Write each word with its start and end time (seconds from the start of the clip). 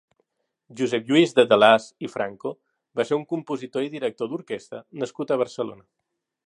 Josep 0.79 1.11
Lluís 1.11 1.35
de 1.39 1.45
Delàs 1.51 1.85
i 2.07 2.09
Franco 2.13 2.55
va 3.01 3.07
ser 3.09 3.21
un 3.21 3.29
compositor 3.35 3.87
i 3.89 3.93
director 3.99 4.31
d'orquesta 4.33 4.85
nascut 5.05 5.35
a 5.37 5.41
Barcelona. 5.45 5.89